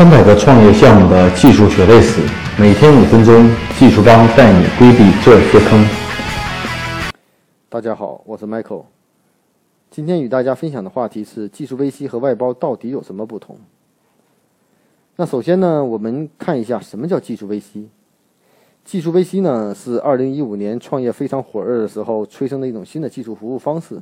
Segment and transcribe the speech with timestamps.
[0.00, 2.22] 三百个创业项目的技术血泪史，
[2.58, 5.78] 每天五分钟，技术帮带你规避这些坑。
[7.68, 8.84] 大家好，我是 Michael。
[9.90, 13.58] 今天与大家分享的话题是技术 VC 和外包到底有什么不同？
[15.16, 17.84] 那首先呢，我们看一下什么叫技术 VC。
[18.82, 24.00] 技术 VC 呢，是二零一五年创业非常火热的时候催生的一种新的技术服务方式，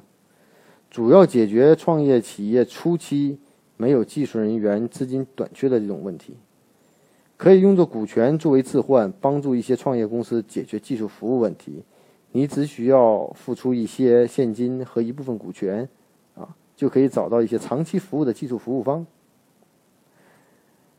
[0.93, 3.41] 主要解决创业企业初期
[3.79, 6.37] 没有技术人员、资金短缺的这种问题。
[7.39, 11.83] 可以用作股权作为置换，帮助一些创业公司解决技术服务问题。
[12.33, 15.89] 你只需要付出一些现金和一部分股权，
[16.35, 19.07] 啊，就可以找到一些长期服务的技术服务方。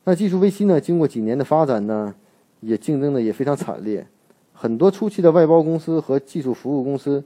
[0.05, 0.81] 那技术 VC 呢？
[0.81, 2.15] 经过几年的发展呢？
[2.61, 4.05] 也竞争的也非常惨烈，
[4.51, 7.23] 很多初期的外包公司和技术服务公司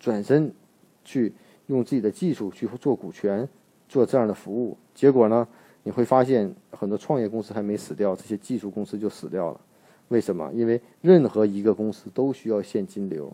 [0.00, 0.50] 转身
[1.04, 1.34] 去
[1.66, 3.46] 用自己的技术去做股权，
[3.92, 4.76] 做这样的服务。
[4.94, 5.46] 结果呢，
[5.82, 9.60] 你会发现很多创业公司还没死掉，这些技术公司就死掉了。
[10.08, 10.50] 为什么？
[10.54, 13.32] 因为任何一个公司都需要现金流，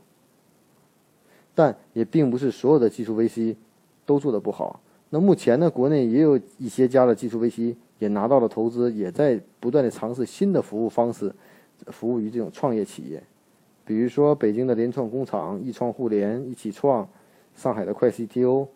[1.55, 3.55] 但也并不是所有的技术 VC
[4.05, 4.81] 都做的不好。
[5.11, 7.77] 那目前呢，国内也有一些家的技术 VC。
[8.01, 11.35] 也拿到了投资，也在不断的尝试新的服务方式，
[11.87, 13.21] 服务于这种创业企业，
[13.85, 17.09] 比如说北京的联创工厂、易创互联、一起创，
[17.57, 18.69] 上海的快 CTO，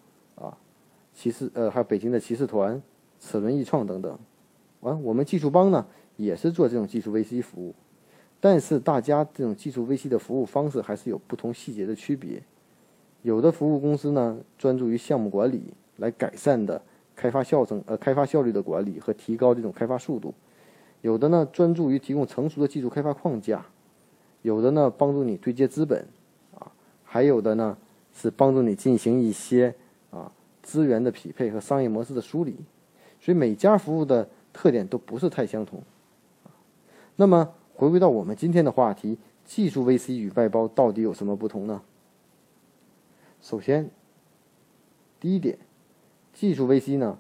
[1.15, 2.81] 骑士呃还有北京的骑士团、
[3.21, 4.19] 齿轮易创等等。
[4.81, 7.75] 完，我们技术帮呢也是做这种技术 VC 服务，
[8.41, 12.43] 但是大家这种技术 VC 的服务方式还是有不同细节的区别。
[13.23, 16.83] 有的服务公司呢专注于项目管理来改善的。
[17.15, 20.33] 开发效增呃开发效率的管理和提高这种开发速度，
[21.03, 23.65] 有的呢专注于提供成熟的技术开发框架，
[24.41, 26.09] 有的呢帮助你对接资本，
[26.59, 26.73] 啊，
[27.05, 27.77] 还有的呢
[28.15, 29.75] 是帮助你进行一些
[30.63, 32.57] 资源的匹配和商业模式的梳理，
[33.21, 35.83] 所以每家服务的特点都不是太相同。
[37.17, 41.83] 那么回归到我们今天的话题，技术 VC 与外包到底有什么不同呢？
[43.41, 43.91] 首先，
[45.19, 45.59] 第一点。
[46.33, 47.19] 技术 VC 呢，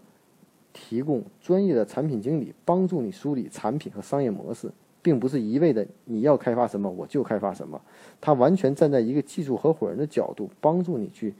[0.72, 7.78] 提供专业的产品经理帮助你梳理产品和商业模式，并不是一味的你要开发什么我就开发什么，
[8.22, 11.34] 他完全站在一个技术合伙人的角度帮助你去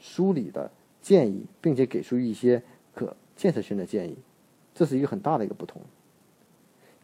[0.00, 0.68] 梳理的
[1.02, 2.62] 建议，并且给出一些
[2.94, 4.16] 可建设性的建议，
[4.72, 5.82] 这是一个很大的一个不同。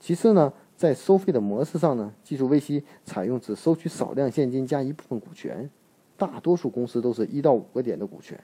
[0.00, 5.68] 其次呢，在收费的模式上呢，技术 VC 采用只收取少量现金加一部分股权，
[6.16, 8.38] 大多数公司都是一到五个点的股权。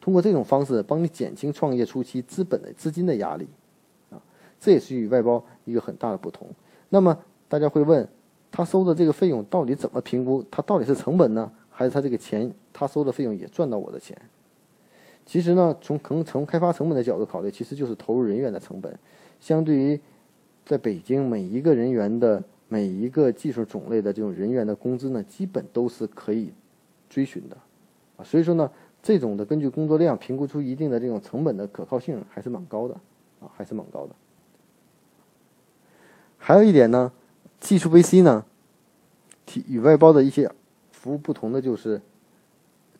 [0.00, 3.46] 通过这种方式帮你减轻创业初期资本的资金的压力，
[4.10, 4.16] 啊，
[4.58, 6.48] 这也是与外包一个很大的不同。
[6.88, 8.08] 那么大家会问，
[8.50, 10.42] 他收的这个费用到底怎么评估？
[10.50, 14.20] 他到底是成本呢，还是他这个钱他收的费用也赚到我的钱？
[15.24, 18.98] 其实呢，从成从开发成本的角度考虑，其实就是投入人员的成本。
[19.38, 20.00] 相对于
[20.66, 26.52] 在北京每一个人员的每一个技术种类的这种人员的工资呢，基本都是可以
[27.08, 27.56] 追寻的，
[28.16, 28.68] 啊，所以说呢。
[29.00, 32.94] 这种的根据工作量评估出一定的这种成本的可靠性还是蛮高的，
[33.40, 34.14] 啊，还是蛮高的。
[36.36, 37.12] 还有一点呢，
[37.60, 38.44] 技术 VC 呢，
[39.68, 40.50] 与外包的一些
[40.98, 42.02] 服务不同的就是，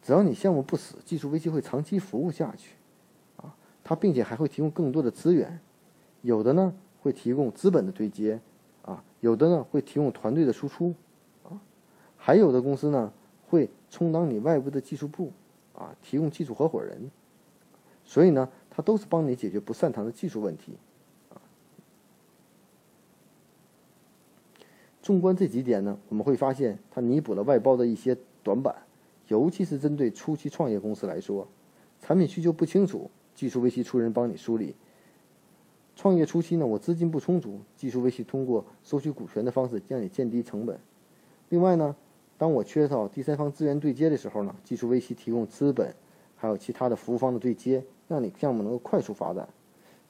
[0.00, 2.76] 只要你项目不死，技术危机会长期服务下去，
[3.36, 5.58] 啊，它并且还会提供更多的资源，
[6.22, 8.40] 有的呢会提供资本的对接，
[8.82, 10.94] 啊，有的呢会提供团队的输出，
[11.42, 11.60] 啊，
[12.16, 13.12] 还有的公司呢
[13.48, 15.32] 会充当你外部的技术部。
[15.74, 17.08] 啊，提供技术合伙人，
[18.04, 20.72] 所以呢，他都是帮你解决不擅长的技术问题。
[25.08, 28.74] 纵观这几点呢，我们会发现它弥补了外包的一些短板，
[29.28, 31.48] 尤其是针对初期创业公司来说，
[31.98, 34.74] 产品需求不清楚，技术 VC 出人帮你梳理。
[35.96, 40.78] 创业初期呢，我资金不充足，技术 VC 通过收取股权的方式让你降低成本。
[41.48, 41.96] 另外呢。
[42.36, 45.94] 当我缺少第三方资源对接的时候呢，技术 VC 提供资本，
[46.36, 49.48] 还有其他的服务方的对接，让你项目能够快速发展。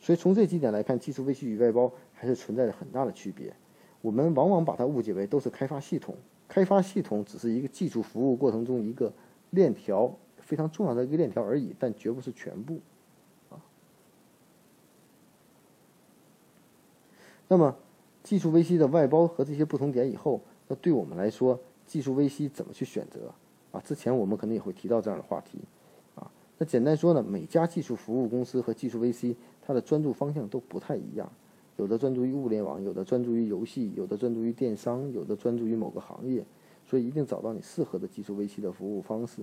[0.00, 3.54] 所以从这几点来看，技术 VC 与外包还是存在着很大的区别。
[4.00, 6.14] 我们往往把它误解为都是开发系统，
[6.48, 9.12] 开发系统只是一个技术服务过程中一个
[9.50, 12.78] 链条，非常重要的一个链条而已，但绝不是全部。
[13.50, 13.60] 啊，
[17.48, 17.76] 那么
[18.22, 21.58] 技术 VC 的外包和这些不同点以后，那对我们来说。
[21.88, 23.32] 技术 VC 怎么去选择
[23.72, 23.80] 啊？
[23.80, 25.58] 之前我们可能也会提到这样的话题
[26.14, 26.30] 啊。
[26.58, 31.32] 那简单说呢，每家技术服务公司和技术 VC 它的专注方向都不太一样，
[31.78, 36.44] 有的专注于物联网，有的专注于游戏，有的专注于电商，有的专注于某个行业，
[36.84, 39.42] 所以一定找到你适合的技术 VC 的服务方式。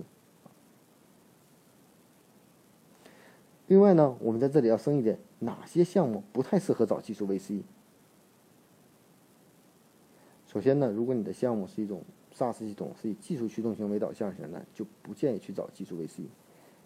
[3.68, 7.62] 另外呢，我们在这里要升一点，哪些项目不太适合找技术 VC？
[10.46, 12.02] 首先呢，如果你的项目是一种
[12.34, 16.24] SaaS 系统，是以技术驱动型为导向型的，就不建议去找技术 VC，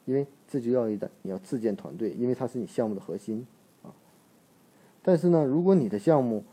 [0.04, 3.44] 因为这就要一的你要自建团队，因为它是你项目的核心。
[5.02, 6.44] 但是呢，如果你的项目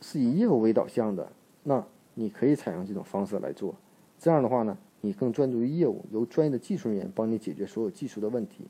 [0.00, 1.32] 是以业务为导向的，
[1.64, 1.84] 那
[2.14, 3.74] 你可以采用这种方式来做。
[4.18, 8.66] 这样的话呢，你更专注于业务，由专业的技术人员帮你解决所有技术的问题。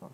[0.00, 0.10] 啊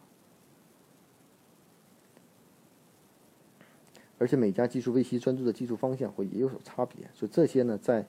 [4.18, 8.06] 而且每家技术 VC 专注的技术方向会也有所差别，所以这些呢，在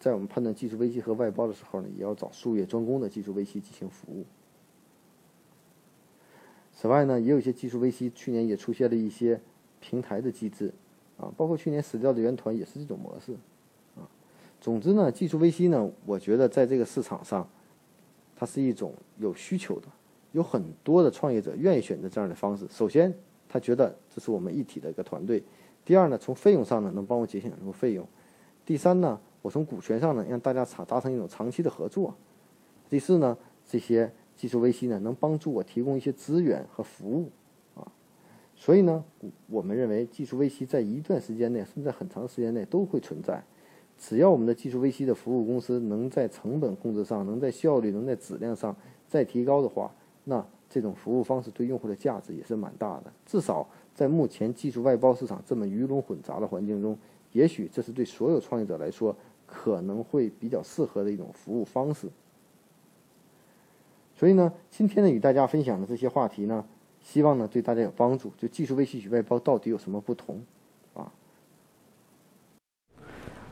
[0.00, 4.24] 在我们判断技术 VC 和外包的时候呢，也要找术业专攻的技术 VC 进行服务。
[6.84, 9.40] 此外呢，也有一些技术 VC 去年也出现了一些
[9.80, 10.70] 平台的机制，
[11.16, 13.32] 啊，包括去年死掉的原团也是这种模式，
[13.96, 14.04] 啊，
[14.60, 17.48] 总之呢，技术 VC 呢，我觉得在这个市场上，
[18.36, 19.88] 它是一种有需求的，
[20.32, 22.68] 有很多的创业者愿意选择这样的方式。
[22.68, 23.14] 首先。
[23.46, 25.40] 他觉得这是我们一体的一个团队。
[25.84, 28.04] 第二呢，从费用上呢，能帮我节省很多费用。
[28.66, 32.12] 第三呢，我从股权上呢，让大家长达成一种长期的合作。
[32.90, 37.30] 第四呢，这些技术 VC 呢，能帮助我提供一些资源和服务
[37.74, 37.86] 啊。
[38.54, 39.04] 所以呢，
[39.48, 43.42] 我们认为技术 VC 在一段时间内，甚至很长时间内都会存在。
[43.96, 48.74] 只要我们的技术 VC 的服务公司能在成本控制上，能在效率、能在质量上
[49.08, 49.94] 再提高的话，
[50.24, 50.44] 那。
[50.66, 56.98] 这种服务方式对用户的价值也是蛮大的，至少在目前技术外包市场这么鱼龙混杂的环境中，
[57.30, 59.14] 也许这是对所有创业者来说
[59.46, 62.08] 可能会比较适合的一种服务方式。
[64.18, 66.64] 所以呢，今天呢与大家分享的这些话题呢，
[67.02, 68.32] 希望呢对大家有帮助。
[68.40, 70.40] 就技术微信与外包到底有什么不同
[70.94, 71.06] 啊？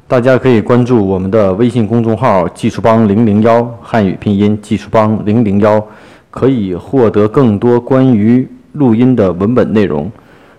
[0.09, 5.85] 大家可以关注我们的微信公众号“技术帮零零幺”汉语拼音“技术帮零零幺”。
[6.33, 10.11] 可以获得更多关于录音的文本内容。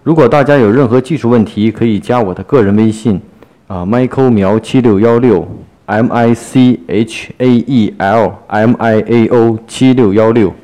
[0.04, 3.20] 如果大家有任何技术问题，可以加我的个人微信，
[3.66, 5.48] 啊，Michael 苗七六幺六
[5.87, 10.55] ，M I C H A E L M I A O 七六幺六。